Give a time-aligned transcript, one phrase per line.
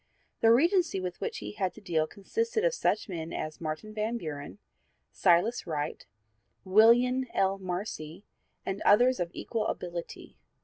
[0.39, 4.17] The 'Regency' with which he had to deal consisted of such men as Martin Van
[4.17, 4.57] Buren,
[5.11, 6.07] Silas Wright,
[6.65, 7.59] Willian L.
[7.59, 8.25] Marcy
[8.65, 10.39] and others of equal ability.